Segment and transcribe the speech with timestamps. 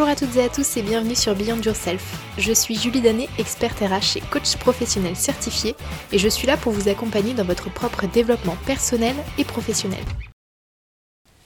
[0.00, 2.16] Bonjour à toutes et à tous et bienvenue sur Beyond Yourself.
[2.38, 5.76] Je suis Julie Danet, experte RH et coach professionnel certifié
[6.10, 10.02] et je suis là pour vous accompagner dans votre propre développement personnel et professionnel.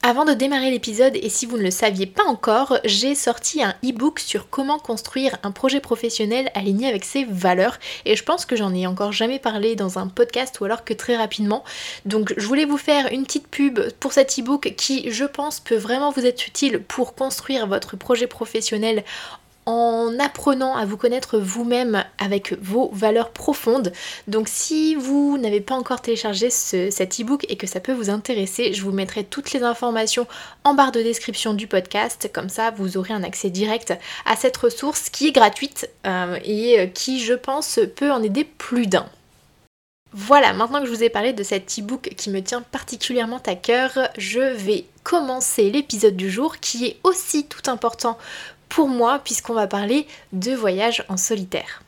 [0.07, 3.75] Avant de démarrer l'épisode, et si vous ne le saviez pas encore, j'ai sorti un
[3.82, 7.79] e-book sur comment construire un projet professionnel aligné avec ses valeurs.
[8.04, 10.93] Et je pense que j'en ai encore jamais parlé dans un podcast ou alors que
[10.93, 11.64] très rapidement.
[12.04, 15.75] Donc je voulais vous faire une petite pub pour cet e-book qui, je pense, peut
[15.75, 19.05] vraiment vous être utile pour construire votre projet professionnel
[19.67, 23.93] en apprenant à vous connaître vous-même avec vos valeurs profondes.
[24.29, 28.72] Donc si vous n'avez pas encore téléchargé cet e-book et que ça peut vous intéresser,
[28.72, 30.27] je vous mettrai toutes les informations
[30.64, 32.31] en barre de description du podcast.
[32.33, 33.95] Comme ça, vous aurez un accès direct
[34.27, 38.86] à cette ressource qui est gratuite euh, et qui, je pense, peut en aider plus
[38.86, 39.06] d'un.
[40.17, 43.56] Voilà, maintenant que je vous ai parlé de cet e-book qui me tient particulièrement à
[43.56, 48.16] cœur, je vais commencer l'épisode du jour qui est aussi tout important
[48.75, 51.83] pour moi puisqu'on va parler de voyage en solitaire.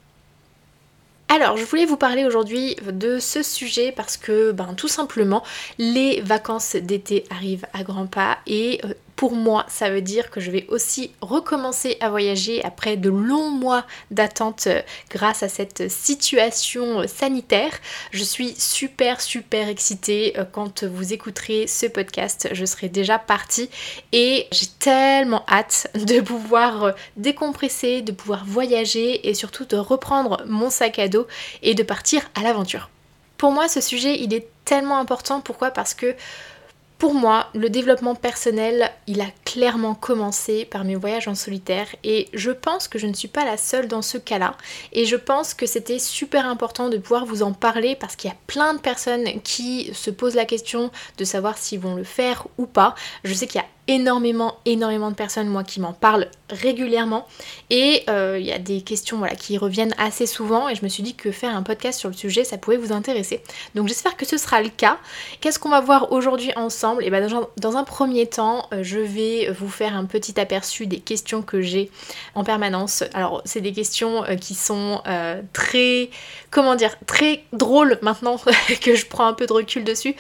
[1.29, 5.43] Alors, je voulais vous parler aujourd'hui de ce sujet parce que, ben, tout simplement,
[5.79, 10.41] les vacances d'été arrivent à grands pas et euh, pour moi, ça veut dire que
[10.41, 15.91] je vais aussi recommencer à voyager après de longs mois d'attente euh, grâce à cette
[15.91, 17.73] situation euh, sanitaire.
[18.13, 22.51] Je suis super super excitée euh, quand vous écouterez ce podcast.
[22.53, 23.71] Je serai déjà partie
[24.13, 30.69] et j'ai tellement hâte de pouvoir décompresser, de pouvoir voyager et surtout de reprendre mon
[30.69, 31.27] sac à dos
[31.63, 32.91] et de partir à l'aventure.
[33.39, 35.41] Pour moi, ce sujet, il est tellement important.
[35.41, 35.71] Pourquoi?
[35.71, 36.15] Parce que
[36.99, 42.29] pour moi, le développement personnel, il a clairement commencé par mes voyages en solitaire et
[42.35, 44.57] je pense que je ne suis pas la seule dans ce cas-là
[44.93, 48.33] et je pense que c'était super important de pouvoir vous en parler parce qu'il y
[48.33, 52.49] a plein de personnes qui se posent la question de savoir s'ils vont le faire
[52.59, 52.97] ou pas.
[53.23, 57.27] Je sais qu'il y a énormément, énormément de personnes, moi, qui m'en parlent régulièrement.
[57.71, 60.69] Et euh, il y a des questions voilà, qui reviennent assez souvent.
[60.69, 62.93] Et je me suis dit que faire un podcast sur le sujet, ça pouvait vous
[62.93, 63.41] intéresser.
[63.75, 64.99] Donc j'espère que ce sera le cas.
[65.41, 67.05] Qu'est-ce qu'on va voir aujourd'hui ensemble?
[67.05, 67.27] Et eh bien
[67.57, 71.61] dans, un premier temps, euh, je vais vous faire un petit aperçu des questions que
[71.61, 71.91] j'ai
[72.35, 73.05] en permanence.
[73.15, 75.03] Alors c'est des questions euh, qui sont
[75.53, 76.11] très,
[76.51, 78.37] comment dire, très drôles maintenant
[78.83, 80.15] que je prends un peu de recul dessus.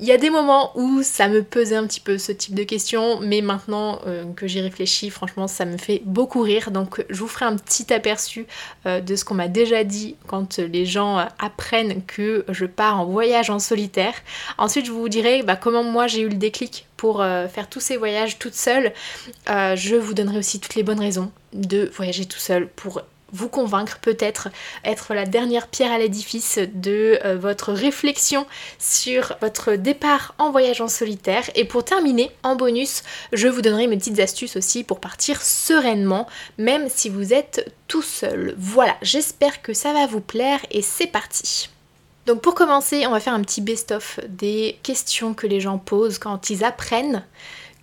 [0.00, 2.62] Il y a des moments où ça me pesait un petit peu ce type de
[2.62, 6.70] questions, mais maintenant euh, que j'y réfléchis, franchement, ça me fait beaucoup rire.
[6.70, 8.46] Donc, je vous ferai un petit aperçu
[8.86, 13.00] euh, de ce qu'on m'a déjà dit quand les gens euh, apprennent que je pars
[13.00, 14.14] en voyage en solitaire.
[14.56, 17.96] Ensuite, je vous dirai bah, comment moi j'ai eu le déclic pour faire tous ces
[17.96, 18.92] voyages toute seule.
[19.46, 23.02] je vous donnerai aussi toutes les bonnes raisons de voyager tout seul pour
[23.32, 24.48] vous convaincre, peut-être
[24.84, 28.46] être la dernière pierre à l'édifice de euh, votre réflexion
[28.78, 31.50] sur votre départ en voyage en solitaire.
[31.54, 33.02] Et pour terminer, en bonus,
[33.32, 38.02] je vous donnerai mes petites astuces aussi pour partir sereinement, même si vous êtes tout
[38.02, 38.54] seul.
[38.58, 41.70] Voilà, j'espère que ça va vous plaire et c'est parti.
[42.26, 46.18] Donc pour commencer, on va faire un petit best-of des questions que les gens posent
[46.18, 47.24] quand ils apprennent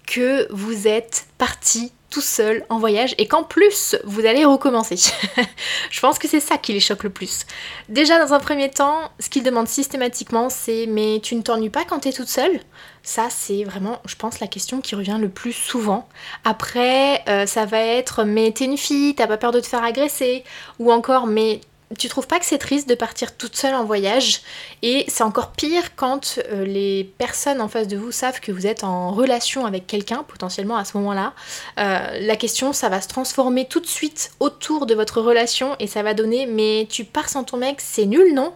[0.06, 4.96] que vous êtes parti tout seul en voyage et qu'en plus vous allez recommencer.
[5.92, 7.46] je pense que c'est ça qui les choque le plus.
[7.90, 11.84] Déjà dans un premier temps, ce qu'ils demandent systématiquement c'est mais tu ne t'ennuies pas
[11.86, 12.60] quand tu es toute seule?
[13.04, 16.08] Ça c'est vraiment je pense la question qui revient le plus souvent.
[16.44, 19.84] Après euh, ça va être mais t'es une fille, t'as pas peur de te faire
[19.84, 20.44] agresser?
[20.80, 21.62] Ou encore mais
[21.98, 24.42] tu trouves pas que c'est triste de partir toute seule en voyage
[24.82, 28.68] Et c'est encore pire quand euh, les personnes en face de vous savent que vous
[28.68, 31.34] êtes en relation avec quelqu'un, potentiellement à ce moment-là.
[31.80, 35.88] Euh, la question, ça va se transformer tout de suite autour de votre relation et
[35.88, 38.54] ça va donner mais tu pars sans ton mec, c'est nul, non?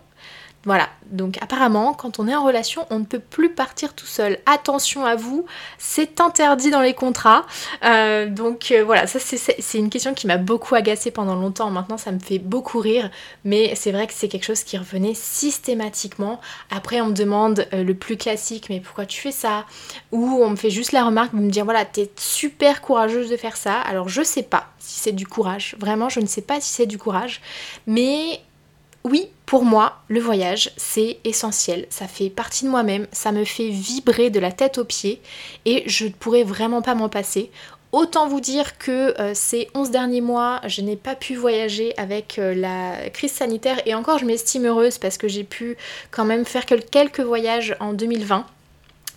[0.66, 4.40] Voilà, donc apparemment, quand on est en relation, on ne peut plus partir tout seul.
[4.46, 5.46] Attention à vous,
[5.78, 7.46] c'est interdit dans les contrats.
[7.86, 11.69] Euh, donc euh, voilà, ça c'est une question qui m'a beaucoup agacée pendant longtemps.
[11.69, 13.09] Maintenant, ça me fait beaucoup rire,
[13.46, 16.42] mais c'est vrai que c'est quelque chose qui revenait systématiquement.
[16.72, 19.66] Après, on me demande euh, le plus classique, mais pourquoi tu fais ça?
[20.12, 23.38] Ou on me fait juste la remarque de me dire, voilà, t'es super courageuse de
[23.38, 23.80] faire ça.
[23.80, 26.86] Alors je sais pas si c'est du courage, vraiment, je ne sais pas si c'est
[26.86, 27.42] du courage,
[27.88, 28.42] mais
[29.10, 31.88] oui, pour moi, le voyage, c'est essentiel.
[31.90, 35.22] Ça fait partie de moi-même, ça me fait vibrer de la tête aux pieds
[35.66, 37.50] et je ne pourrais vraiment pas m'en passer.
[37.92, 42.38] Autant vous dire que euh, ces 11 derniers mois, je n'ai pas pu voyager avec
[42.38, 45.76] euh, la crise sanitaire et encore je m'estime heureuse parce que j'ai pu
[46.12, 48.46] quand même faire quelques voyages en 2020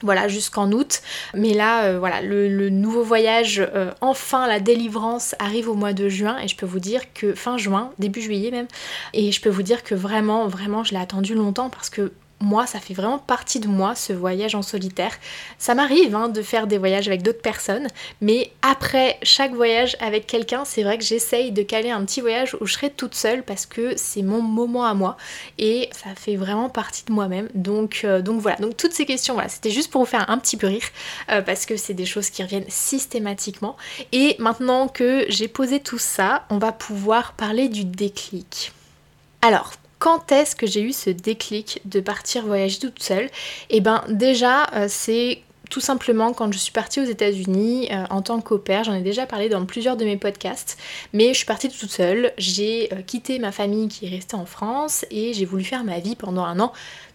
[0.02, 1.02] voilà jusqu'en août.
[1.34, 6.08] Mais là euh, voilà le, nouveau voyage euh, enfin la délivrance arrive au mois de
[6.08, 8.66] juin et je peux vous dire que fin juin début juillet même
[9.12, 12.12] et je peux vous dire que vraiment vraiment je l'ai attendu longtemps parce que
[12.42, 15.12] moi, ça fait vraiment partie de moi, ce voyage en solitaire.
[15.58, 17.86] Ça m'arrive hein, de faire des voyages avec d'autres personnes,
[18.20, 22.56] mais après chaque voyage avec quelqu'un, c'est vrai que j'essaye de caler un petit voyage
[22.60, 25.16] où je serai toute seule parce que c'est mon moment à moi
[25.58, 27.48] et ça fait vraiment partie de moi-même.
[27.54, 30.38] Donc, euh, donc voilà, donc toutes ces questions, voilà, c'était juste pour vous faire un
[30.38, 30.82] petit peu rire
[31.30, 33.76] euh, parce que c'est des choses qui reviennent systématiquement.
[34.12, 38.72] Et maintenant que j'ai posé tout ça, on va pouvoir parler du déclic.
[39.42, 43.30] Alors, quand est-ce que j'ai eu ce déclic de partir voyager toute seule?
[43.70, 48.20] Eh ben déjà, euh, c'est tout simplement quand je suis partie aux États-Unis euh, en
[48.20, 50.76] tant qu'opère, j'en ai déjà parlé dans plusieurs de mes podcasts,
[51.12, 54.44] mais je suis partie toute seule, j'ai euh, quitté ma famille qui est restée en
[54.44, 56.72] France et j'ai voulu faire ma vie pendant un an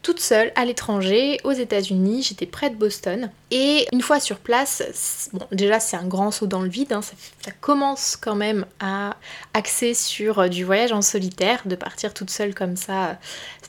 [0.07, 3.29] toute seule à l'étranger, aux États-Unis, j'étais près de Boston.
[3.51, 7.01] Et une fois sur place, bon, déjà c'est un grand saut dans le vide, hein,
[7.01, 9.17] ça, commence quand même à
[9.53, 13.19] axer sur euh, du voyage en solitaire, de partir toute seule comme ça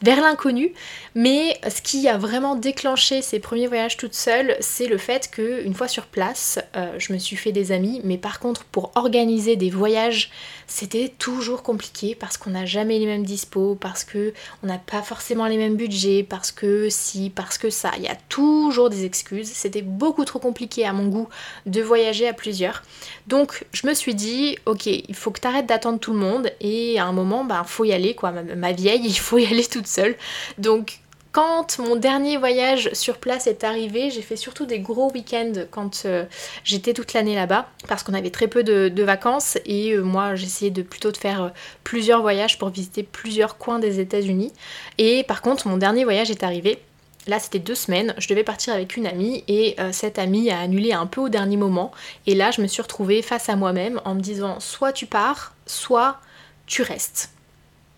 [0.02, 0.72] vers l'inconnu.
[1.14, 5.64] Mais ce qui a vraiment déclenché ces premiers voyages toute seule, c'est le fait que
[5.64, 8.92] une fois sur place, euh, je me suis fait des amis, mais par contre pour
[8.94, 10.30] organiser des voyages,
[10.66, 15.02] c'était toujours compliqué parce qu'on n'a jamais les mêmes dispos, parce que on n'a pas
[15.02, 19.04] forcément les mêmes budgets, parce que si, parce que ça, il y a toujours des
[19.04, 21.28] excuses c'était beaucoup trop compliqué à mon goût
[21.66, 22.82] de voyager à plusieurs.
[23.28, 26.50] Donc je me suis dit, ok, il faut que tu arrêtes d'attendre tout le monde
[26.62, 29.66] et à un moment, bah faut y aller quoi, ma, vieille, il faut y aller
[29.66, 30.16] toute seule.
[30.56, 35.52] Donc quand mon dernier voyage sur place est arrivé, j'ai fait surtout des gros week-ends
[35.70, 36.24] quand euh,
[36.64, 40.70] j'étais toute l'année là-bas, parce qu'on avait très peu de, vacances et euh, moi j'essayais
[40.70, 41.48] de plutôt de faire euh,
[41.84, 44.54] plusieurs voyages pour visiter plusieurs coins des États-Unis.
[44.96, 46.80] Et par contre, mon dernier voyage est arrivé
[47.28, 50.58] Là, c'était deux semaines, je devais partir avec une amie et euh, cette amie a
[50.58, 51.92] annulé un peu au dernier moment.
[52.26, 55.54] Et là, je me suis retrouvée face à moi-même en me disant soit tu pars,
[55.66, 56.20] soit
[56.66, 57.30] tu restes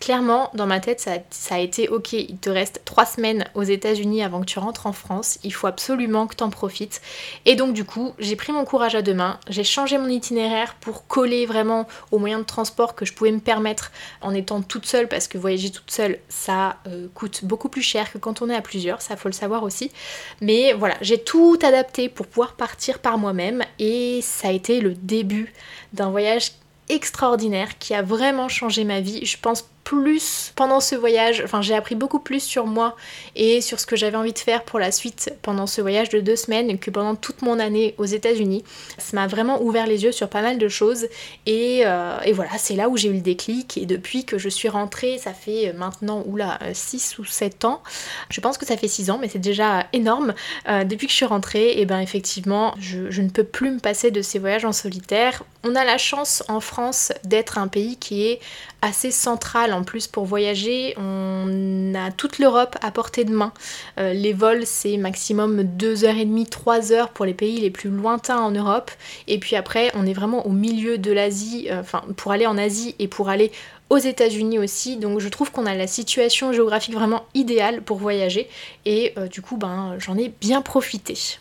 [0.00, 4.24] clairement, dans ma tête, ça, a été ok, il te reste trois semaines aux États-Unis
[4.24, 7.02] avant que tu rentres en France, il faut absolument que tu en profites.
[7.44, 10.74] Et donc, du coup, j'ai pris mon courage à deux mains, j'ai changé mon itinéraire
[10.80, 13.92] pour coller vraiment aux moyens de transport que je pouvais me permettre
[14.22, 18.10] en étant toute seule, parce que voyager toute seule, ça euh, coûte beaucoup plus cher
[18.10, 19.92] que quand on est à plusieurs, ça faut le savoir aussi.
[20.40, 24.94] Mais voilà, j'ai tout adapté pour pouvoir partir par moi-même et ça a été le
[24.94, 25.52] début
[25.92, 26.52] d'un voyage
[26.88, 29.24] extraordinaire qui a vraiment changé ma vie.
[29.24, 32.94] Je pense plus pendant ce voyage, enfin j'ai appris beaucoup plus sur moi
[33.34, 36.20] et sur ce que j'avais envie de faire pour la suite pendant ce voyage de
[36.20, 38.62] deux semaines que pendant toute mon année aux États-Unis.
[38.98, 41.08] Ça m'a vraiment ouvert les yeux sur pas mal de choses
[41.44, 44.68] et, euh, voilà, c'est là où j'ai eu le déclic et depuis que je suis
[44.68, 47.82] rentrée, ça fait maintenant, oula, 6 ou 7 ans,
[48.28, 50.34] je pense que ça fait 6 ans mais c'est déjà énorme.
[50.68, 53.80] Euh, depuis que je suis rentrée, et ben effectivement, je, je ne peux plus me
[53.80, 55.42] passer de ces voyages en solitaire.
[55.64, 58.40] On a la chance en France d'être un pays qui est
[58.82, 60.94] assez central en plus pour voyager.
[60.96, 63.52] On a toute l'Europe à portée de main.
[63.98, 68.90] Euh, les vols, c'est maximum 2h30, 3h pour les pays les plus lointains en Europe.
[69.26, 72.58] Et puis après, on est vraiment au milieu de l'Asie, euh, enfin pour aller en
[72.58, 73.52] Asie et pour aller
[73.90, 74.96] aux États-Unis aussi.
[74.96, 78.48] Donc je trouve qu'on a la situation géographique vraiment idéale pour voyager.
[78.86, 81.38] Et euh, du coup, ben, j'en ai bien profité.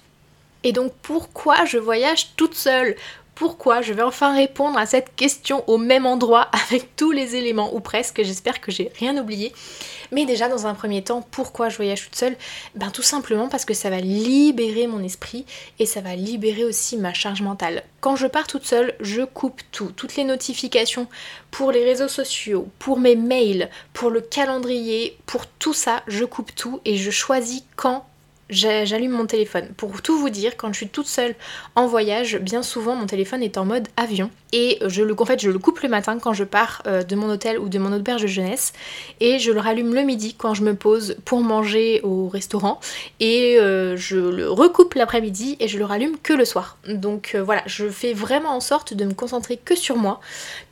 [0.63, 2.95] Et donc pourquoi je voyage toute seule?
[3.39, 7.74] Pourquoi Je vais enfin répondre à cette question au même endroit avec tous les éléments,
[7.74, 9.53] ou presque, j'espère que j'ai rien oublié.
[10.12, 12.35] Mais déjà dans un premier temps, pourquoi je voyage toute seule
[12.75, 15.45] Ben tout simplement parce que ça va libérer mon esprit
[15.78, 17.83] et ça va libérer aussi ma charge mentale.
[18.02, 21.07] Quand je pars toute seule, je coupe tout, toutes les notifications
[21.49, 26.54] pour les réseaux sociaux, pour mes mails, pour le calendrier, pour tout ça, je coupe
[26.56, 28.06] tout et je choisis quand
[28.49, 29.68] j'allume mon téléphone.
[29.77, 31.35] Pour tout vous dire, quand je suis toute seule
[31.75, 34.29] en voyage, bien souvent mon téléphone est en mode avion.
[34.51, 37.15] Et je le, en fait, je le coupe le matin quand je pars euh, de
[37.15, 38.73] mon hôtel ou de mon auberge de jeunesse.
[39.19, 42.79] Et je le rallume le midi quand je me pose pour manger au restaurant.
[43.19, 46.77] Et euh, je le recoupe l'après-midi et je le rallume que le soir.
[46.87, 50.19] Donc euh, voilà, je fais vraiment en sorte de me concentrer que sur moi,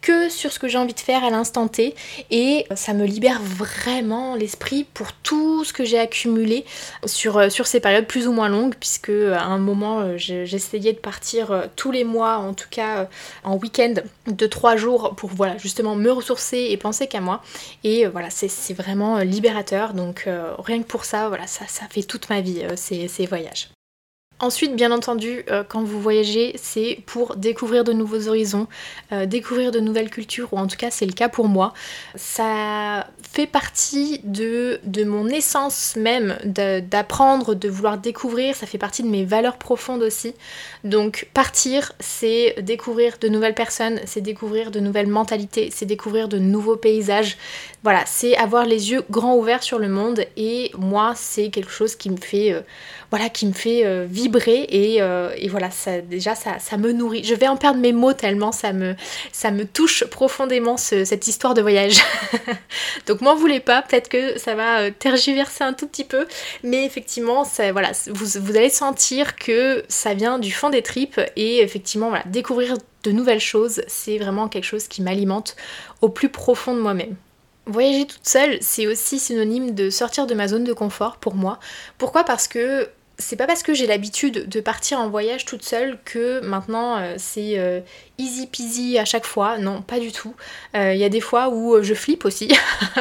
[0.01, 1.93] que sur ce que j'ai envie de faire à l'instant T.
[2.31, 6.65] Et ça me libère vraiment l'esprit pour tout ce que j'ai accumulé
[7.05, 11.69] sur, sur ces périodes plus ou moins longues, puisque à un moment j'essayais de partir
[11.75, 13.07] tous les mois, en tout cas
[13.43, 17.41] en week week-end de trois jours pour voilà justement me ressourcer et penser qu'à moi.
[17.83, 19.93] Et euh, voilà, c'est vraiment euh, libérateur.
[19.93, 23.69] Donc euh, rien que pour ça, voilà, ça, fait toute ma vie ces voyages.
[24.39, 28.67] Ensuite, bien entendu, euh, quand vous voyagez, c'est pour découvrir de nouveaux horizons,
[29.11, 31.73] euh, découvrir de nouvelles cultures, ou en tout cas c'est le cas pour moi.
[32.13, 39.01] Ça fait partie de, de mon essence même d'apprendre, de, vouloir découvrir, ça fait partie
[39.01, 40.35] de mes valeurs profondes aussi.
[40.83, 46.37] Donc partir, c'est découvrir de nouvelles personnes, c'est découvrir de nouvelles mentalités, c'est découvrir de
[46.37, 47.37] nouveaux paysages.
[47.83, 51.95] Voilà, c'est avoir les yeux grands ouverts sur le monde et moi c'est quelque chose
[51.95, 52.51] qui me fait...
[52.51, 52.61] Euh,
[53.09, 57.23] voilà, qui me fait euh, vibrer euh, et, voilà, ça, déjà ça, ça, me nourrit.
[57.23, 58.95] Je vais en perdre mes mots tellement ça me,
[59.65, 62.01] touche profondément cette histoire de voyage.
[63.07, 66.27] Donc m'en voulez pas, peut-être que ça va tergiverser un tout petit peu,
[66.63, 71.21] mais effectivement, ça, voilà, vous, vous allez sentir que ça vient du fond des tripes
[71.35, 75.55] et effectivement, découvrir de nouvelles choses, c'est vraiment quelque chose qui m'alimente
[76.01, 77.15] au plus profond de moi-même.
[77.67, 81.59] Voyager toute seule, c'est aussi synonyme de sortir de ma zone de confort pour moi.
[81.97, 82.23] Pourquoi?
[82.23, 86.39] Parce que c'est pas parce que j'ai l'habitude de partir en voyage toute seule que
[86.41, 87.81] maintenant euh, c'est euh,
[88.17, 89.57] easy peasy à chaque fois.
[89.57, 90.33] Non, pas du tout.
[90.75, 92.47] Euh, il y a des fois où je flippe aussi.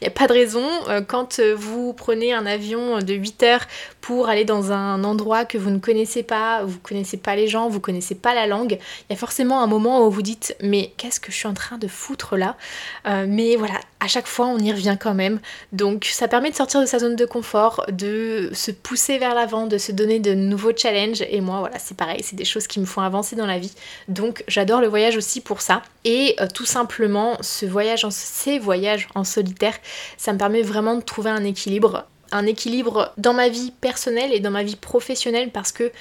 [0.00, 0.66] Il n'y a pas de raison.
[1.08, 3.66] quand vous prenez un avion de 8 heures
[4.00, 7.68] pour aller dans un endroit que vous ne connaissez pas, vous connaissez pas les gens,
[7.68, 10.92] vous connaissez pas la langue, il y a forcément un moment où vous dites mais
[10.96, 12.56] qu'est-ce que je suis en train de foutre là?
[13.04, 15.40] Mais voilà, à chaque fois on y revient quand même.
[15.72, 19.66] Donc ça permet de sortir de sa zone de confort, de se pousser vers l'avant
[19.66, 21.22] de se donner de nouveaux challenges.
[21.30, 23.72] Et moi, voilà, c'est pareil, c'est des choses qui me font avancer dans la vie.
[24.08, 25.82] Donc j'adore le voyage aussi pour ça.
[26.04, 29.74] Et euh, tout simplement, ce voyage ces voyages en solitaire,
[30.16, 34.40] ça me permet vraiment de trouver un équilibre un équilibre dans ma vie personnelle et
[34.40, 35.92] dans ma vie professionnelle parce que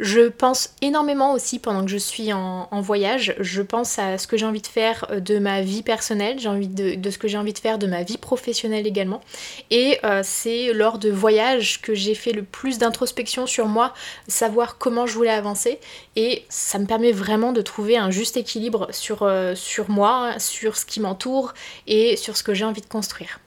[0.00, 3.34] je pense énormément aussi pendant que je suis en, voyage.
[3.38, 6.48] Je pense à ce que j'ai envie de faire euh, de ma vie personnelle, j'ai
[6.48, 9.20] envie de, ce que j'ai envie de faire de ma vie professionnelle également.
[9.70, 13.92] Et euh, c'est lors de voyages que j'ai fait le plus d'introspection sur moi,
[14.26, 15.78] savoir comment je voulais avancer.
[16.16, 20.78] Et ça me permet vraiment de trouver un juste équilibre sur, euh, sur moi, sur
[20.78, 21.52] ce qui m'entoure
[21.86, 23.38] et sur ce que j'ai envie de construire.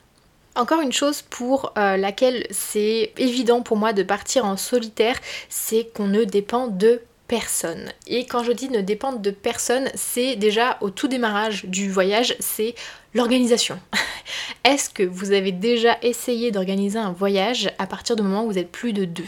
[0.56, 5.16] Encore une chose pour euh, laquelle c'est évident pour moi de partir en solitaire,
[5.48, 7.90] c'est qu'on ne dépend de personne.
[8.06, 12.36] Et quand je dis ne dépendre de personne, c'est déjà au tout démarrage du voyage,
[12.38, 12.76] c'est
[13.14, 13.80] l'organisation.
[14.64, 18.58] Est-ce que vous avez déjà essayé d'organiser un voyage à partir du moment où vous
[18.58, 19.24] êtes plus de deux?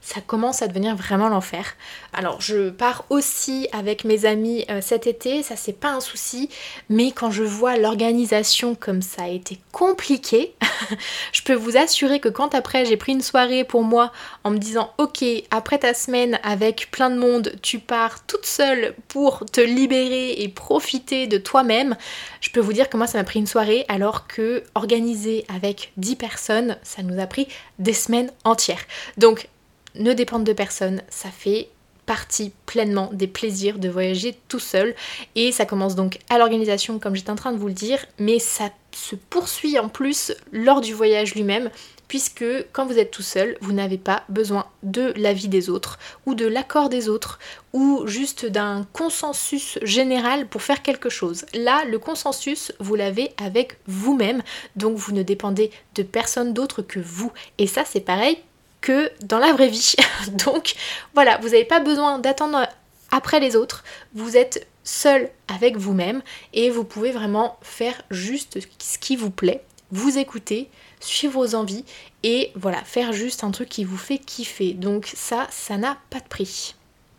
[0.00, 1.74] Ça commence à devenir vraiment l'enfer.
[2.12, 6.48] Alors je pars aussi avec mes amis euh, cet été, ça c'est pas un souci,
[6.88, 10.54] mais quand je vois l'organisation comme ça a été compliqué,
[11.32, 14.58] je peux vous assurer que quand après j'ai pris une soirée pour moi en me
[14.58, 19.60] disant ok après ta semaine avec plein de monde tu pars toute seule pour te
[19.60, 21.96] libérer et profiter de toi-même,
[22.40, 25.92] je peux vous dire que moi ça m'a pris une soirée alors que organiser avec
[25.98, 28.84] 10 personnes ça nous a pris des semaines entières.
[29.18, 29.48] Donc
[29.94, 31.68] ne dépendre de personne, ça fait
[32.10, 34.96] partie pleinement des plaisirs de voyager tout seul
[35.36, 38.40] et ça commence donc à l'organisation comme j'étais en train de vous le dire mais
[38.40, 41.70] ça se poursuit en plus lors du voyage lui-même
[42.08, 46.34] puisque quand vous êtes tout seul vous n'avez pas besoin de l'avis des autres ou
[46.34, 47.38] de l'accord des autres
[47.72, 51.46] ou juste d'un consensus général pour faire quelque chose.
[51.54, 54.42] Là le consensus vous l'avez avec vous-même
[54.74, 58.36] donc vous ne dépendez de personne d'autre que vous et ça c'est pareil
[58.80, 59.94] que dans la vraie vie.
[60.44, 60.74] Donc
[61.14, 62.66] voilà, vous n'avez pas besoin d'attendre
[63.10, 63.84] après les autres,
[64.14, 66.22] vous êtes seul avec vous-même
[66.52, 70.68] et vous pouvez vraiment faire juste ce qui vous plaît, vous écouter,
[71.00, 71.84] suivre vos envies
[72.22, 74.74] et voilà, faire juste un truc qui vous fait kiffer.
[74.74, 76.74] Donc ça, ça n'a pas de prix.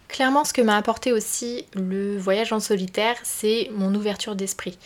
[0.08, 4.78] Clairement, ce que m'a apporté aussi le voyage en solitaire, c'est mon ouverture d'esprit.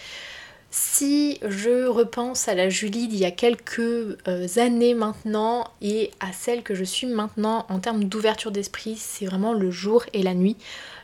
[0.77, 6.33] Si je repense à la Julie d'il y a quelques euh, années maintenant et à
[6.33, 10.33] celle que je suis maintenant en termes d'ouverture d'esprit, c'est vraiment le jour et la
[10.33, 10.57] nuit.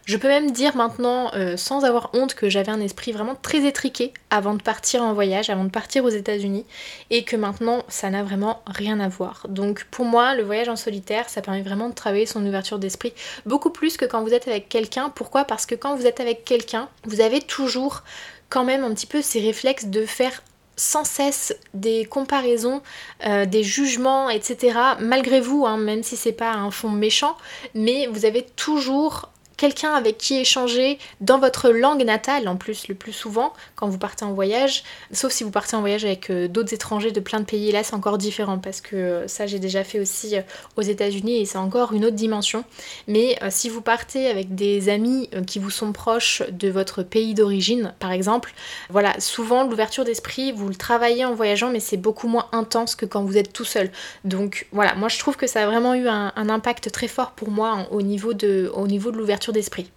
[0.03, 3.65] Je peux même dire maintenant, euh, sans avoir honte, que j'avais un esprit vraiment très
[3.65, 6.65] étriqué avant de partir en voyage, avant de partir aux États-Unis,
[7.09, 9.45] et que maintenant ça n'a vraiment rien à voir.
[9.47, 13.13] Donc pour moi, le voyage en solitaire, ça permet vraiment de travailler son ouverture d'esprit
[13.45, 15.07] beaucoup plus que quand vous êtes avec quelqu'un.
[15.07, 15.45] Pourquoi?
[15.45, 18.03] Parce que quand vous êtes avec quelqu'un, vous avez toujours
[18.51, 20.43] quand même un petit peu ces réflexes de faire
[20.75, 22.81] sans cesse des comparaisons,
[23.25, 24.77] euh, des jugements, etc.
[24.99, 27.37] Malgré vous, hein, même si c'est pas un fond méchant,
[27.73, 29.29] mais vous avez toujours
[29.61, 33.99] quelqu'un avec qui échanger dans votre langue natale, en plus le plus souvent quand vous
[33.99, 37.39] partez en voyage, sauf si vous partez en voyage avec euh, d'autres étrangers de plein
[37.39, 40.41] de pays, là c'est encore différent parce que euh, ça j'ai déjà fait aussi euh,
[40.77, 42.63] aux États-Unis et c'est encore une autre dimension.
[43.07, 47.93] Mais si vous partez avec des amis qui vous sont proches de votre pays d'origine,
[47.99, 48.53] par exemple,
[48.89, 53.05] voilà, souvent l'ouverture d'esprit, vous le travaillez en voyageant, mais c'est beaucoup moins intense que
[53.05, 53.91] quand vous êtes tout seul.
[54.23, 57.51] Donc voilà, moi je trouve que ça a vraiment eu un, impact très fort pour
[57.51, 59.91] moi au niveau de, au niveau de l'ouverture d'esprit.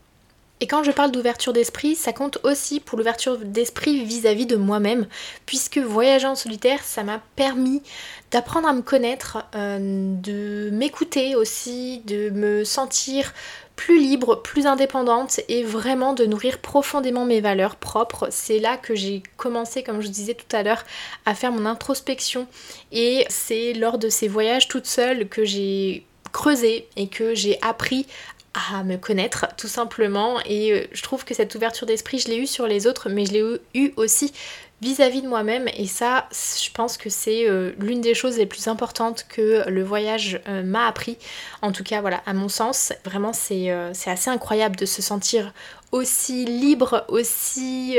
[0.61, 5.07] Et quand je parle d'ouverture d'esprit, ça compte aussi pour l'ouverture d'esprit vis-à-vis de moi-même,
[5.47, 7.83] puisque voyager en solitaire, ça m'a permis
[8.31, 13.35] d'apprendre à me connaître, euh, de m'écouter aussi, de me sentir
[13.77, 18.29] plus libre, plus indépendante et vraiment de nourrir profondément mes valeurs propres.
[18.31, 20.85] C'est là que j'ai commencé, comme je disais tout à l'heure,
[21.27, 22.47] à faire mon introspection
[22.93, 28.07] et c'est lors de ces voyages toute seule que j'ai creusé et que j'ai appris
[28.55, 30.39] à me connaître tout simplement.
[30.47, 33.27] Et euh, je trouve que cette ouverture d'esprit je l'ai eu sur les autres mais
[33.27, 34.33] je l'ai eu aussi
[34.81, 35.69] vis-à-vis de moi-même.
[35.77, 39.83] Et ça je pense que c'est euh, l'une des choses les plus importantes que le
[39.83, 41.19] voyage euh, m'a appris.
[41.63, 43.71] En tout cas voilà à mon sens vraiment c'est
[44.07, 45.53] assez incroyable de se sentir
[45.93, 47.99] aussi libre aussi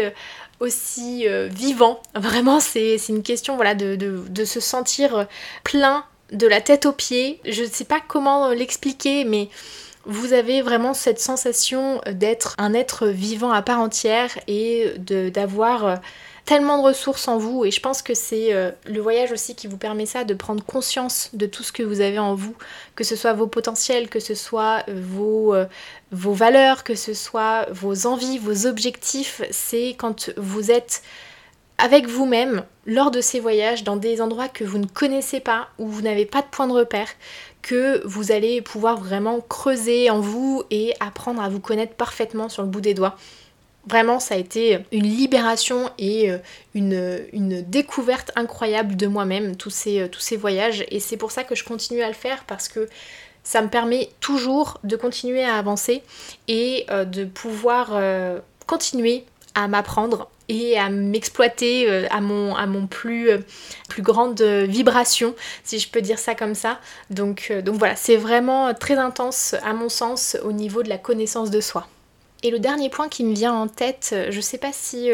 [0.62, 2.02] aussi vivant.
[2.16, 5.28] Vraiment c'est une question voilà de, de se sentir
[5.64, 7.40] plein de la tête aux pieds.
[7.46, 9.50] Je ne sais pas comment l'expliquer mais
[10.06, 15.96] vous avez vraiment cette sensation d'être un être vivant à part entière et d'avoir euh,
[16.46, 17.66] tellement de ressources en vous.
[17.66, 20.64] Et je pense que c'est euh, le voyage aussi qui vous permet ça, de prendre
[20.64, 22.56] conscience de tout ce que vous avez en vous,
[22.96, 25.56] que ce soit vos potentiels, que ce soit euh, vos,
[26.12, 31.02] vos valeurs, que ce soit vos envies, vos objectifs, c'est quand vous êtes
[31.78, 35.88] avec vous-même lors de ces voyages dans des endroits que vous ne connaissez pas, où
[35.88, 37.10] vous n'avez pas de point de repère,
[37.62, 42.62] que vous allez pouvoir vraiment creuser en vous et apprendre à vous connaître parfaitement sur
[42.62, 43.18] le bout des doigts.
[43.88, 46.40] Vraiment, ça a été une libération et euh,
[46.74, 50.86] une, découverte incroyable de moi-même, tous ces, euh, tous ces voyages.
[50.90, 52.90] Et c'est pour ça que je continue à le faire parce que
[53.44, 56.02] ça me permet toujours de continuer à avancer
[56.48, 58.00] et euh, de pouvoir
[58.66, 63.40] continuer à m'apprendre et à m'exploiter euh, à mon, à mon plus, euh,
[63.90, 66.80] plus grande vibration, si je peux dire ça comme ça.
[67.10, 70.98] Donc, euh, donc voilà, c'est vraiment très intense à mon sens au niveau de la
[70.98, 71.88] connaissance de soi.
[72.44, 75.10] Et le dernier point qui me vient en tête, je sais pas si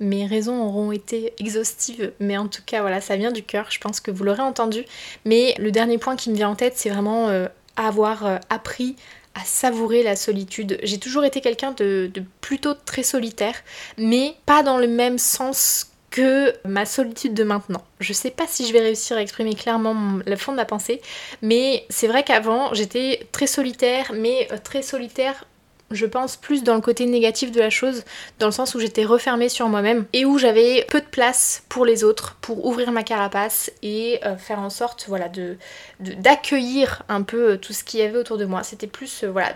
[0.00, 3.78] mes raisons auront été exhaustives, mais en tout cas voilà, ça vient du cœur, je
[3.78, 4.84] pense que vous l'aurez entendu.
[5.24, 7.28] Mais le dernier point qui me vient en tête, c'est vraiment
[7.76, 8.96] avoir appris
[9.44, 10.78] savourer la solitude.
[10.82, 12.10] J'ai toujours été quelqu'un de,
[12.40, 13.56] plutôt très solitaire,
[13.98, 17.82] mais pas dans le même sens que ma solitude de maintenant.
[17.98, 21.00] Je sais pas si je vais réussir à exprimer clairement le fond de ma pensée,
[21.42, 25.44] mais c'est vrai qu'avant j'étais très solitaire, mais euh, très solitaire
[25.90, 28.04] je pense, plus dans le côté négatif de la chose,
[28.38, 31.84] dans le sens où j'étais refermée sur moi-même et où j'avais peu de place pour
[31.84, 35.56] les autres, pour ouvrir ma carapace et euh, faire en sorte voilà, de,
[36.00, 38.62] d'accueillir un peu euh, tout ce qu'il y avait autour de moi.
[38.62, 39.54] C'était plus euh, voilà,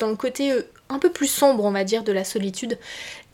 [0.00, 0.52] dans le côté
[0.88, 2.78] un peu plus sombre, on va dire, de la solitude.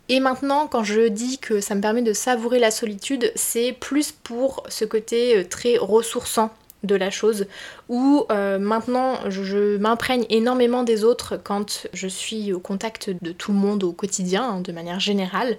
[0.08, 4.12] Et maintenant, quand je dis que ça me permet de savourer la solitude, c'est plus
[4.12, 6.50] pour ce côté très ressourçant
[6.82, 7.46] de la chose,
[7.88, 13.52] où euh, maintenant je, m'imprègne énormément des autres quand je suis au contact de tout
[13.52, 15.56] le monde au quotidien, hein, de manière générale.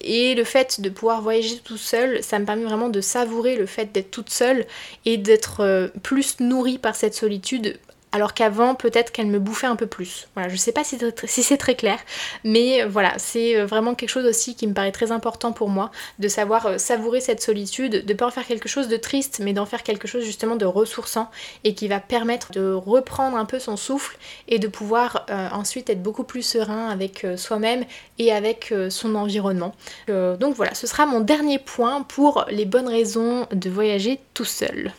[0.00, 3.66] Et le fait de pouvoir voyager tout seul, ça me permet vraiment de savourer le
[3.66, 4.66] fait d'être toute seule
[5.04, 7.78] et d'être euh, plus nourrie par cette solitude
[8.16, 10.26] alors qu'avant peut-être qu'elle me bouffait un peu plus.
[10.34, 11.98] Voilà, je sais pas si, c'est très clair,
[12.44, 15.90] mais voilà, c'est euh, vraiment quelque chose aussi qui me paraît très important pour moi,
[16.18, 19.52] de savoir euh, savourer cette solitude, de pas en faire quelque chose de triste, mais
[19.52, 21.30] d'en faire quelque chose justement de ressourçant
[21.62, 24.16] et qui va permettre de reprendre un peu son souffle
[24.48, 27.84] et de pouvoir euh, ensuite être beaucoup plus serein avec soi-même
[28.18, 29.74] et avec son environnement.
[30.08, 34.94] donc voilà, ce sera mon dernier point pour les bonnes raisons de voyager tout seul.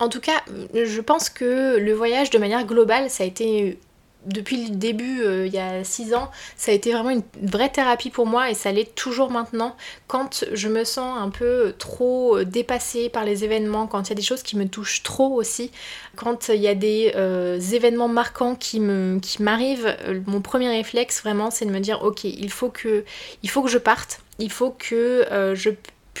[0.00, 0.42] En tout cas,
[0.74, 3.78] je pense que le voyage de manière globale, ça a été
[4.26, 7.70] depuis le début, euh, il y a 6 ans, ça a été vraiment une vraie
[7.70, 9.76] thérapie pour moi et ça l'est toujours maintenant.
[10.08, 14.16] Quand je me sens un peu trop dépassée par les événements, quand il y a
[14.16, 15.70] des choses qui me touchent trop aussi,
[16.16, 21.50] quand il y a des euh, événements marquants qui m'arrivent, euh, mon premier réflexe vraiment
[21.50, 23.04] c'est de me dire ok, il faut que
[23.42, 25.70] je parte, il faut que je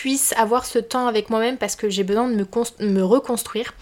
[0.00, 2.46] puisse avoir ce temps avec moi-même parce que j'ai besoin de me,
[2.80, 3.74] me reconstruire.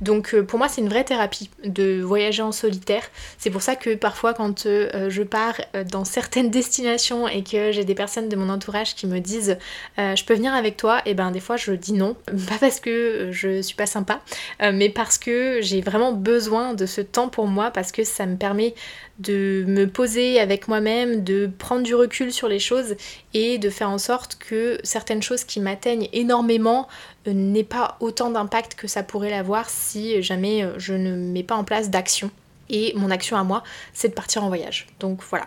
[0.00, 3.02] Donc euh, pour moi c'est une vraie thérapie de voyager en solitaire.
[3.36, 7.72] C'est pour ça que parfois quand euh, je pars euh, dans certaines destinations et que
[7.72, 9.58] j'ai des personnes de mon entourage qui me disent
[9.98, 12.16] je peux venir avec toi, et ben des fois je dis non.
[12.48, 14.22] Pas parce que je suis pas sympa,
[14.60, 18.36] mais parce que j'ai vraiment besoin de ce temps pour moi parce que ça me
[18.36, 18.74] permet
[19.18, 22.96] de me poser avec moi-même, de prendre du recul sur les choses
[23.34, 26.88] et de faire en sorte que certaines choses qui m'atteignent énormément
[27.26, 31.42] euh, n'aient pas autant d'impact que ça pourrait l'avoir si jamais euh, je ne mets
[31.42, 32.30] pas en place d'action.
[32.68, 34.86] Et mon action à moi, c'est de partir en voyage.
[35.00, 35.46] Donc voilà,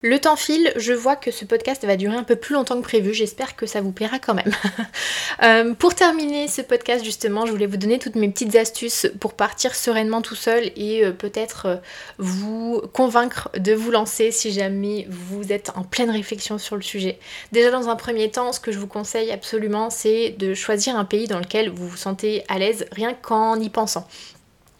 [0.00, 2.86] le temps file, je vois que ce podcast va durer un peu plus longtemps que
[2.86, 4.52] prévu, j'espère que ça vous plaira quand même.
[5.44, 9.34] Euh, pour terminer ce podcast justement, je voulais vous donner toutes mes petites astuces pour
[9.34, 11.76] partir sereinement tout seul et euh, peut-être euh,
[12.18, 17.20] vous convaincre de vous lancer si jamais vous êtes en pleine réflexion sur le sujet.
[17.52, 21.04] Déjà dans un premier temps, ce que je vous conseille absolument, c'est de choisir un
[21.04, 24.08] pays dans lequel vous vous sentez à l'aise rien qu'en y pensant.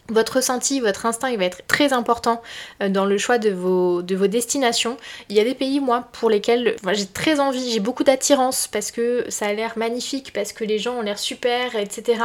[0.09, 2.41] Votre ressenti, votre instinct, va être très important
[2.81, 4.97] euh, dans le choix de vos, de vos destinations.
[5.29, 8.91] Il y a des pays, moi, pour lesquels j'ai très envie, j'ai beaucoup d'attirance parce
[8.91, 12.23] que ça a l'air magnifique, parce que les gens ont l'air super, etc.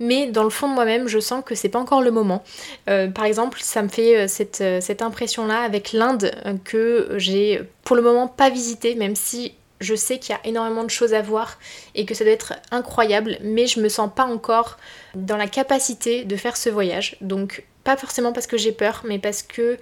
[0.00, 2.42] Mais dans le fond de moi-même, je sens que c'est pas encore le moment.
[2.88, 6.32] Euh, par exemple, ça me fait euh, cette, cette impression-là avec l'Inde
[6.64, 10.84] que j'ai pour le moment pas visité, même si je sais qu'il y a énormément
[10.84, 11.58] de choses à voir
[11.94, 14.78] et que ça doit être incroyable, mais je me sens pas encore
[15.14, 17.16] dans la capacité de faire ce voyage.
[17.20, 19.78] Donc pas forcément parce que j'ai peur, mais parce que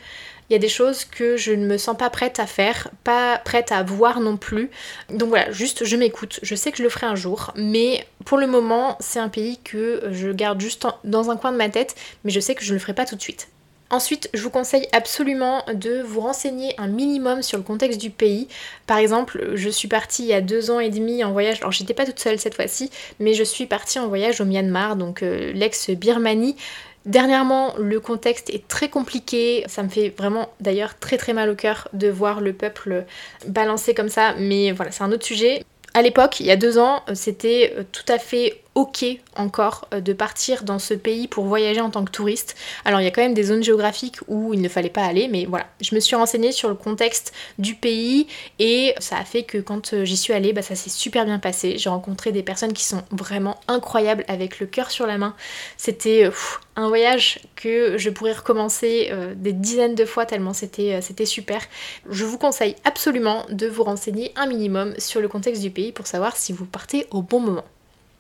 [0.51, 3.39] il y a des choses que je ne me sens pas prête à faire, pas
[3.39, 4.71] prête à voir non plus.
[5.09, 6.39] Donc voilà, juste je m'écoute.
[6.43, 9.59] Je sais que je le ferai un jour, mais pour le moment, c'est un pays
[9.65, 12.71] que je garde juste dans un coin de ma tête, mais je sais que je
[12.71, 13.49] ne le ferai pas tout de suite.
[13.95, 18.49] Ensuite, je vous conseille absolument de vous renseigner un minimum sur le contexte du pays.
[18.89, 21.71] Par exemple, je suis partie il y a deux ans et demi en voyage, alors
[21.71, 25.23] j'étais pas toute seule cette fois-ci, mais je suis partie en voyage au Myanmar, donc
[25.23, 26.57] euh, l'ex-Birmanie.
[27.07, 31.55] Dernièrement, le contexte est très compliqué, ça me fait vraiment d'ailleurs très très mal au
[31.55, 33.05] cœur de voir le peuple
[33.47, 35.65] balancer comme ça, mais voilà, c'est un autre sujet.
[35.93, 39.05] À l'époque, il y a deux ans, c'était tout à fait ok
[39.37, 42.57] encore euh, de partir dans ce pays pour voyager en tant que touriste.
[42.85, 45.29] Alors il y a quand même des zones géographiques où il ne fallait pas aller,
[45.29, 48.27] mais voilà, je me suis renseignée sur le contexte du pays
[48.59, 51.39] et ça a fait que quand euh, j'y suis allée, bah, ça s'est super bien
[51.39, 51.79] passé.
[51.79, 55.35] J'ai rencontré des personnes qui sont vraiment incroyables avec le cœur sur la main.
[55.77, 56.31] C'était euh,
[56.77, 61.61] un voyage que je pourrais recommencer des dizaines de fois tellement c'était super.
[62.11, 66.09] Je vous conseille absolument de vous renseigner un minimum sur le contexte du pays pour
[66.09, 67.65] savoir si vous partez au bon moment.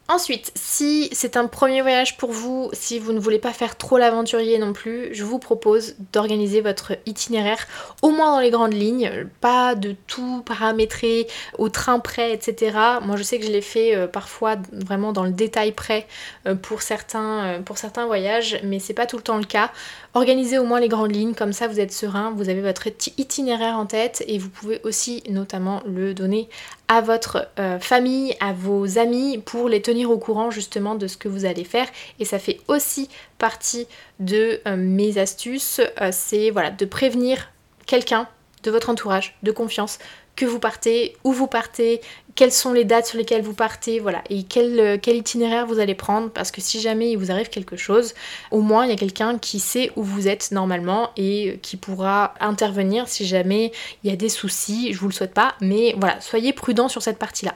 [0.06, 3.96] Ensuite, si c'est un premier voyage pour vous, si vous ne voulez pas faire trop
[3.96, 7.66] l'aventurier non plus, je vous propose d'organiser votre itinéraire
[8.02, 12.76] au moins dans les grandes lignes, pas de tout paramétrer au train près, etc.
[13.02, 16.06] Moi je sais que je l'ai fait euh, parfois vraiment dans le détail près
[16.46, 19.72] euh, pour, certains, euh, pour certains voyages, mais c'est pas tout le temps le cas.
[20.16, 22.86] Organisez au moins les grandes lignes, comme ça vous êtes serein, vous avez votre
[23.18, 26.48] itinéraire en tête et vous pouvez aussi notamment le donner
[26.86, 31.16] à votre euh, famille, à vos amis pour les tenir au courant justement de ce
[31.16, 31.88] que vous allez faire.
[32.20, 33.88] Et ça fait aussi partie
[34.20, 37.50] de euh, mes astuces, euh, c'est voilà, de prévenir
[37.84, 38.28] quelqu'un
[38.62, 39.98] de votre entourage de confiance
[40.36, 42.00] que vous partez, où vous partez,
[42.34, 45.78] quelles sont les dates sur lesquelles vous partez, voilà, et quel, euh, quel, itinéraire vous
[45.78, 48.14] allez prendre, parce que si jamais il vous arrive quelque chose,
[48.50, 52.34] au moins il y a quelqu'un qui sait où vous êtes normalement et qui pourra
[52.40, 56.20] intervenir si jamais il y a des soucis, je vous le souhaite pas, mais voilà,
[56.20, 57.54] soyez prudent sur cette partie-là.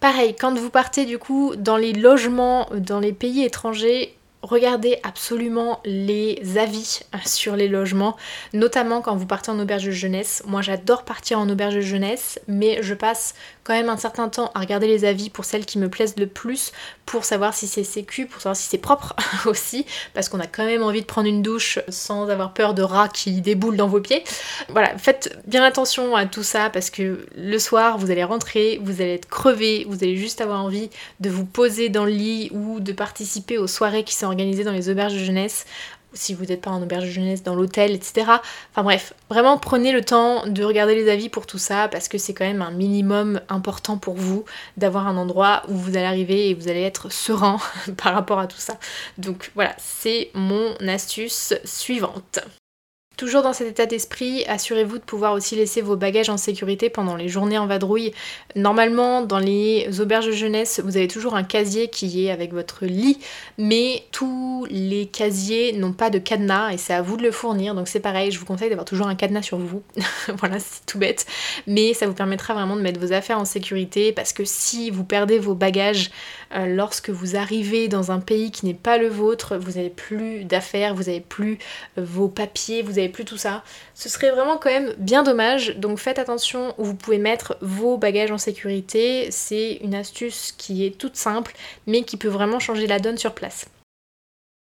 [0.00, 5.80] Pareil, quand vous partez du coup dans les logements, dans les pays étrangers, Regardez absolument
[5.84, 8.16] les avis sur les logements,
[8.52, 10.42] notamment quand vous partez en auberge de jeunesse.
[10.46, 13.34] Moi j'adore partir en auberge de jeunesse, mais je passe
[13.68, 16.26] quand même un certain temps à regarder les avis pour celles qui me plaisent le
[16.26, 16.72] plus,
[17.04, 20.64] pour savoir si c'est sécu, pour savoir si c'est propre aussi, parce qu'on a quand
[20.64, 24.00] même envie de prendre une douche sans avoir peur de rats qui déboulent dans vos
[24.00, 24.24] pieds.
[24.70, 29.02] Voilà, faites bien attention à tout ça parce que le soir vous allez rentrer, vous
[29.02, 30.88] allez être crevé, vous allez juste avoir envie
[31.20, 34.72] de vous poser dans le lit ou de participer aux soirées qui sont organisées dans
[34.72, 35.66] les auberges de jeunesse
[36.12, 38.26] si vous n'êtes pas en auberge de jeunesse, dans l'hôtel, etc.
[38.72, 42.18] Enfin bref, vraiment prenez le temps de regarder les avis pour tout ça parce que
[42.18, 44.44] c'est quand même un minimum important pour vous
[44.76, 47.58] d'avoir un endroit où vous allez arriver et vous allez être serein
[47.96, 48.78] par rapport à tout ça.
[49.18, 52.40] Donc voilà, c'est mon astuce suivante.
[53.18, 57.16] Toujours dans cet état d'esprit, assurez-vous de pouvoir aussi laisser vos bagages en sécurité pendant
[57.16, 58.12] les journées en vadrouille.
[58.54, 62.86] Normalement, dans les auberges de jeunesse, vous avez toujours un casier qui est avec votre
[62.86, 63.18] lit,
[63.58, 67.74] mais tous les casiers n'ont pas de cadenas et c'est à vous de le fournir.
[67.74, 69.82] Donc c'est pareil, je vous conseille d'avoir toujours un cadenas sur vous.
[70.38, 71.26] voilà, c'est tout bête,
[71.66, 75.02] mais ça vous permettra vraiment de mettre vos affaires en sécurité parce que si vous
[75.02, 76.12] perdez vos bagages
[76.54, 80.94] lorsque vous arrivez dans un pays qui n'est pas le vôtre, vous n'avez plus d'affaires,
[80.94, 81.58] vous n'avez plus
[81.98, 83.62] euh, vos papiers, vous n'avez plus tout ça.
[83.94, 87.98] Ce serait vraiment quand même bien dommage, donc faites attention où vous pouvez mettre vos
[87.98, 89.28] bagages en sécurité.
[89.30, 91.54] C'est une astuce qui est toute simple,
[91.86, 93.66] mais qui peut vraiment changer la donne sur place.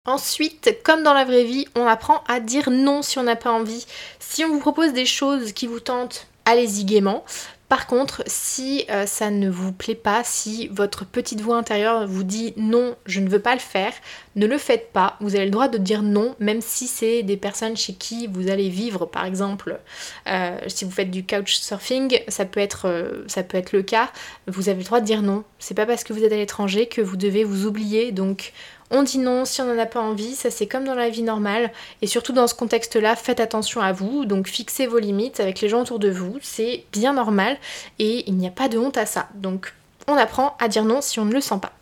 [0.06, 3.52] Ensuite, comme dans la vraie vie, on apprend à dire non si on n'a pas
[3.52, 3.86] envie.
[4.20, 7.24] Si on vous propose des choses qui vous tentent, allez-y gaiement.
[7.70, 12.24] Par contre, si euh, ça ne vous plaît pas, si votre petite voix intérieure vous
[12.24, 13.92] dit non, je ne veux pas le faire,
[14.38, 15.18] ne le faites pas.
[15.20, 18.50] Vous avez le droit de dire non, même si c'est des personnes chez qui vous
[18.50, 19.82] allez vivre, par exemple.
[20.28, 24.12] Euh, si vous faites du couchsurfing, ça peut être, euh, ça peut être le cas.
[24.48, 25.44] Vous avez le droit de dire non.
[25.60, 28.14] C'est pas parce que vous êtes à l'étranger que vous devez vous oublier.
[28.14, 28.54] Donc
[28.90, 31.24] on dit non si on n'en a pas envie, ça c'est comme dans la vie
[31.24, 31.72] normale.
[32.02, 35.70] Et surtout dans ce contexte-là, faites attention à vous, donc fixez vos limites avec les
[35.70, 37.58] gens autour de vous, c'est bien normal
[38.00, 39.28] et il n'y a pas de honte à ça.
[39.36, 39.74] Donc
[40.08, 41.74] on apprend à dire non si on ne le sent pas.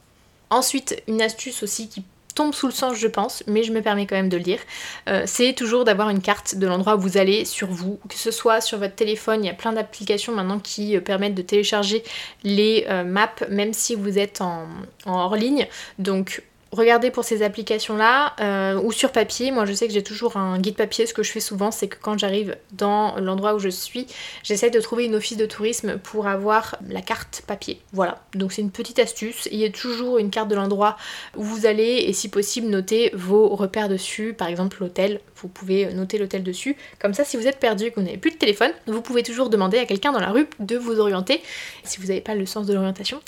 [0.49, 4.05] Ensuite, une astuce aussi qui tombe sous le sens je pense, mais je me permets
[4.05, 4.59] quand même de le dire,
[5.07, 8.29] euh, c'est toujours d'avoir une carte de l'endroit où vous allez sur vous, que ce
[8.29, 12.03] soit sur votre téléphone, il y a plein d'applications maintenant qui euh, permettent de télécharger
[12.43, 14.67] les euh, maps même si vous êtes en,
[15.05, 15.67] en hors ligne.
[15.97, 16.43] Donc
[16.75, 19.51] regardez pour ces applications-là euh, ou sur papier.
[19.51, 21.05] Moi, je sais que j'ai toujours un guide papier.
[21.05, 24.07] Ce que je fais souvent, c'est que quand j'arrive dans l'endroit où je suis,
[24.43, 27.81] j'essaie de trouver une office de tourisme pour avoir la carte papier.
[27.93, 28.21] Voilà.
[28.33, 29.47] Donc, c'est une petite astuce.
[29.51, 30.97] Il y a toujours une carte de l'endroit
[31.35, 34.33] où vous allez et si possible noter vos repères dessus.
[34.33, 35.21] Par exemple, l'hôtel.
[35.35, 36.75] Vous pouvez noter l'hôtel dessus.
[36.99, 39.23] Comme ça, si vous êtes perdu et que vous n'avez plus de téléphone, vous pouvez
[39.23, 41.41] toujours demander à quelqu'un dans la rue de vous orienter.
[41.83, 43.21] Si vous n'avez pas le sens de l'orientation.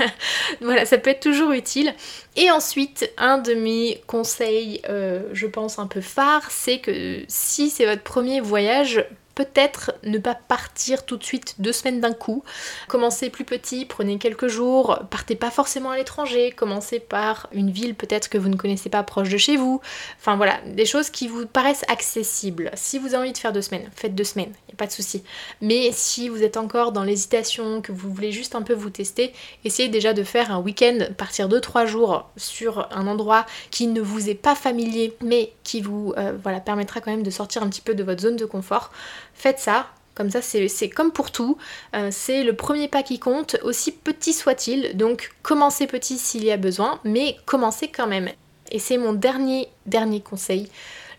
[0.60, 1.94] voilà, ça peut être toujours utile.
[2.36, 2.83] Et ensuite,
[3.18, 8.02] un de mes conseils, euh, je pense un peu phare, c'est que si c'est votre
[8.02, 12.42] premier voyage, peut-être ne pas partir tout de suite deux semaines d'un coup.
[12.88, 17.94] Commencez plus petit, prenez quelques jours, partez pas forcément à l'étranger, commencez par une ville
[17.94, 19.80] peut-être que vous ne connaissez pas proche de chez vous.
[20.18, 22.70] Enfin voilà, des choses qui vous paraissent accessibles.
[22.74, 24.92] Si vous avez envie de faire deux semaines, faites deux semaines, y a pas de
[24.92, 25.22] souci.
[25.60, 29.32] Mais si vous êtes encore dans l'hésitation, que vous voulez juste un peu vous tester,
[29.64, 34.00] essayez déjà de faire un week-end, partir deux trois jours sur un endroit qui ne
[34.00, 37.68] vous est pas familier, mais qui vous euh, voilà, permettra quand même de sortir un
[37.68, 38.90] petit peu de votre zone de confort
[39.34, 39.86] faites ça.
[40.14, 41.58] Comme ça, c'est comme pour tout.
[41.94, 44.96] Euh, c'est le premier pas qui compte, aussi petit soit-il.
[44.96, 48.30] Donc, commencez petit s'il y a besoin, mais commencez quand même.
[48.70, 50.70] Et c'est mon dernier, dernier conseil.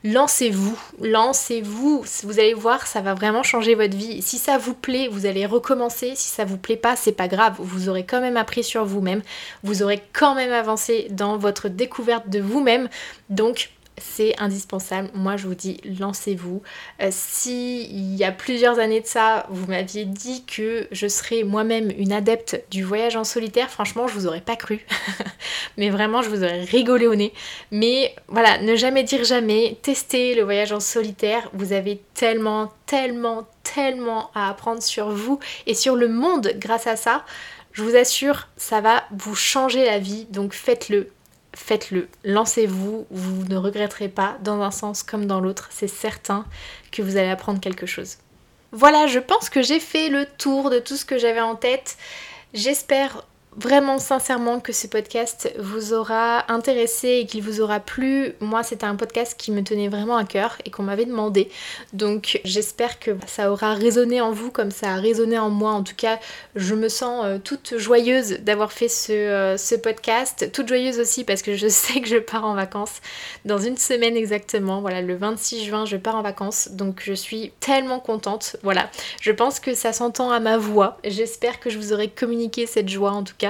[0.06, 2.06] Lancez-vous, lancez-vous.
[2.24, 4.22] Vous allez voir, ça va vraiment changer votre vie.
[4.22, 6.14] Si ça vous plaît, vous allez recommencer.
[6.16, 7.56] Si ça vous plaît pas, c'est pas grave.
[7.58, 9.24] Vous aurez quand même appris sur vous-même.
[9.64, 12.88] Vous aurez quand même avancé dans votre découverte de vous-même.
[13.32, 15.10] Donc, c'est indispensable.
[15.14, 16.62] Moi, je vous dis, lancez-vous.
[17.02, 21.44] Euh, si il y a plusieurs années de ça, vous m'aviez dit que je serais
[21.44, 24.86] moi-même une adepte du voyage en solitaire, franchement, je vous aurais pas cru.
[25.78, 27.34] Mais vraiment, je vous aurais rigolé au nez.
[27.72, 29.78] Mais voilà, ne jamais dire jamais.
[29.82, 31.50] Testez le voyage en solitaire.
[31.54, 36.96] Vous avez tellement, tellement, tellement à apprendre sur vous et sur le monde grâce à
[36.96, 37.26] ça.
[37.72, 40.28] Je vous assure, ça va vous changer la vie.
[40.30, 41.10] Donc faites-le
[41.56, 46.46] faites-le, lancez-vous, vous ne regretterez pas dans un sens comme dans l'autre, c'est certain
[46.92, 48.18] que vous allez apprendre quelque chose.
[48.72, 51.98] Voilà, je pense que j'ai fait le tour de tout ce que j'avais en tête.
[52.54, 53.26] J'espère
[53.58, 58.34] vraiment sincèrement que ce podcast vous aura intéressé et qu'il vous aura plu.
[58.42, 61.50] Moi, c'était un podcast qui me tenait vraiment à cœur et qu'on m'avait demandé.
[61.94, 65.72] Donc, j'espère que ça aura résonné en vous comme ça a résonné en moi.
[65.72, 66.20] En tout cas,
[66.56, 70.52] je me sens euh, toute joyeuse d'avoir fait ce, euh, ce, podcast.
[70.52, 73.02] Toute joyeuse aussi parce que je sais que je pars en vacances
[73.46, 74.82] dans une semaine exactement.
[74.82, 76.70] Voilà, le 26 juin, je pars en vacances.
[76.72, 78.58] Donc, je suis tellement contente.
[78.64, 78.90] Voilà,
[79.22, 80.98] je pense que ça s'entend à ma voix.
[81.06, 83.45] J'espère que je vous aurai communiqué cette joie en tout cas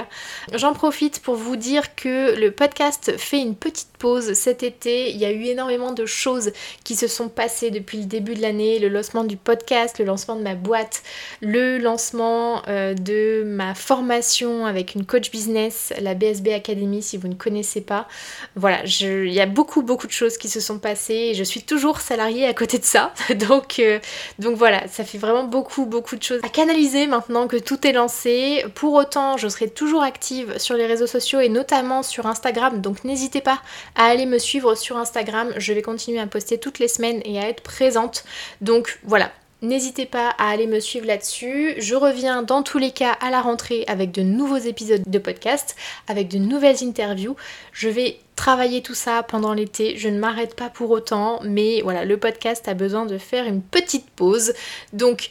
[0.52, 3.95] J'en profite pour vous dire que le podcast fait une petite
[4.34, 5.10] cet été.
[5.10, 6.52] Il y a eu énormément de choses
[6.84, 8.78] qui se sont passées depuis le début de l'année.
[8.78, 11.02] Le lancement du podcast, le lancement de ma boîte,
[11.40, 17.28] le lancement euh, de ma formation avec une coach business, la BSB Academy si vous
[17.28, 18.06] ne connaissez pas.
[18.54, 21.62] Voilà, il y a beaucoup beaucoup de choses qui se sont passées et je suis
[21.62, 23.12] toujours salariée à côté de ça.
[23.48, 23.98] donc, euh,
[24.38, 27.92] donc voilà, ça fait vraiment beaucoup beaucoup de choses à canaliser maintenant que tout est
[27.92, 28.64] lancé.
[28.74, 33.04] Pour autant, je serai toujours active sur les réseaux sociaux et notamment sur Instagram, donc
[33.04, 33.60] n'hésitez pas
[33.96, 35.52] à aller me suivre sur Instagram.
[35.56, 38.24] Je vais continuer à poster toutes les semaines et à être présente.
[38.60, 39.32] Donc voilà,
[39.62, 41.74] N'hésitez pas à aller me suivre là-dessus.
[41.78, 45.76] Je reviens dans tous les cas à la rentrée avec de nouveaux épisodes de podcast,
[46.08, 47.36] avec de nouvelles interviews.
[47.72, 49.96] Je vais travailler tout ça pendant l'été.
[49.96, 53.62] Je ne m'arrête pas pour autant, mais voilà, le podcast a besoin de faire une
[53.62, 54.52] petite pause.
[54.92, 55.30] Donc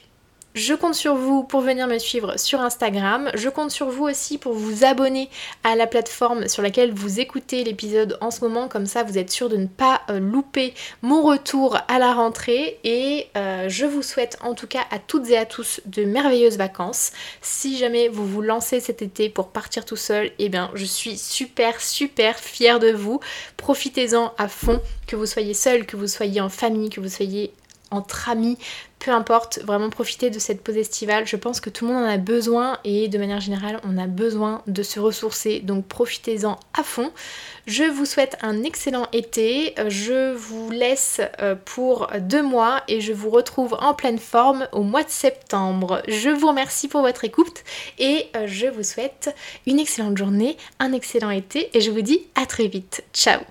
[0.56, 3.30] Je compte sur vous pour venir me suivre sur Instagram.
[3.34, 5.30] Je compte sur vous aussi pour vous abonner
[5.66, 8.70] à la plateforme sur laquelle vous écoutez l'épisode en ce moment.
[8.70, 12.80] Comme ça, vous êtes sûr de ne pas euh, louper mon retour à la rentrée.
[12.86, 16.58] Et euh, je vous souhaite en tout cas à toutes et à tous de merveilleuses
[16.58, 17.12] vacances.
[17.42, 21.18] Si jamais vous vous lancez cet été pour partir tout seul, eh bien je suis
[21.18, 23.20] super super fière de vous.
[23.58, 27.52] Profitez-en à fond, que vous soyez seul, que vous soyez en famille, que vous soyez
[27.96, 28.58] entre amis,
[29.00, 31.28] peu importe, vraiment profiter de cette pause estivale.
[31.28, 34.08] Je pense que tout le monde en a besoin et de manière générale, on a
[34.08, 35.60] besoin de se ressourcer.
[35.60, 37.12] Donc profitez-en à fond.
[37.68, 39.76] Je vous souhaite un excellent été.
[39.88, 44.82] Je vous laisse euh, pour deux mois et je vous retrouve en pleine forme au
[44.82, 46.02] mois de septembre.
[46.08, 47.64] Je vous remercie pour votre écoute
[48.00, 49.36] et euh, je vous souhaite
[49.68, 53.04] une excellente journée, un excellent été et je vous dis à très vite.
[53.14, 53.42] Ciao